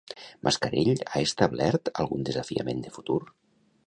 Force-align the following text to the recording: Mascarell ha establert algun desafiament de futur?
Mascarell 0.45 1.03
ha 1.09 1.21
establert 1.25 1.91
algun 2.05 2.25
desafiament 2.31 2.81
de 2.87 2.95
futur? 2.97 3.19